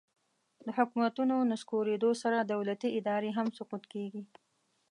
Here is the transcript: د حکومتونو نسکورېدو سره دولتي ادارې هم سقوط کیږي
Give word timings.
د 0.65 0.67
حکومتونو 0.77 1.35
نسکورېدو 1.51 2.11
سره 2.23 2.37
دولتي 2.53 2.89
ادارې 2.99 3.29
هم 3.37 3.47
سقوط 3.57 3.83
کیږي 3.93 4.21